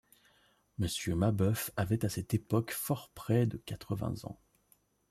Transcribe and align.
Monsieur 0.79 1.13
Mabeuf 1.13 1.69
avait 1.77 2.05
à 2.05 2.09
cette 2.09 2.33
époque 2.33 2.71
fort 2.71 3.11
près 3.13 3.45
de 3.45 3.57
quatre-vingts 3.57 4.25
ans. 4.25 4.39